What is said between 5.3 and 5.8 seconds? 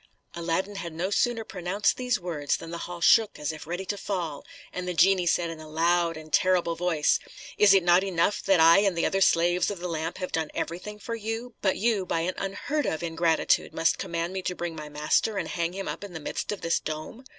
in a